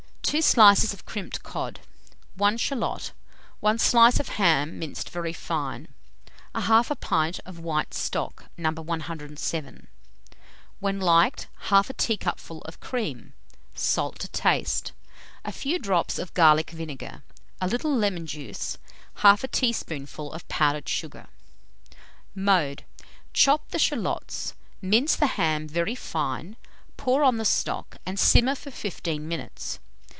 2 0.31 0.41
slices 0.41 0.93
of 0.93 1.05
crimped 1.05 1.43
cod, 1.43 1.81
1 2.35 2.55
shalot, 2.55 3.11
1 3.59 3.77
slice 3.77 4.17
of 4.17 4.29
ham 4.29 4.79
minced 4.79 5.09
very 5.09 5.33
fine, 5.33 5.89
1/2 6.55 6.97
pint 7.01 7.41
of 7.45 7.59
white 7.59 7.93
stock, 7.93 8.45
No. 8.55 8.71
107; 8.71 9.87
when 10.79 11.01
liked, 11.01 11.49
1/2 11.65 11.97
teacupful 11.97 12.61
of 12.61 12.79
cream; 12.79 13.33
salt 13.75 14.19
to 14.19 14.29
taste; 14.29 14.93
a 15.43 15.51
few 15.51 15.77
drops 15.77 16.17
of 16.17 16.33
garlic 16.33 16.69
vinegar, 16.69 17.23
a 17.59 17.67
little 17.67 17.93
lemon 17.93 18.25
juice, 18.25 18.77
1/2 19.17 19.51
teaspoonful 19.51 20.31
of 20.31 20.47
powdered 20.47 20.87
sugar. 20.87 21.27
Mode. 22.33 22.85
Chop 23.33 23.67
the 23.71 23.77
shalots, 23.79 24.53
mince 24.81 25.13
the 25.17 25.27
ham 25.35 25.67
very 25.67 25.95
fine, 25.95 26.55
pour 26.95 27.21
on 27.25 27.35
the 27.35 27.43
stock, 27.43 27.97
and 28.05 28.17
simmer 28.17 28.55
for 28.55 28.71
15 28.71 29.27
minutes. 29.27 29.79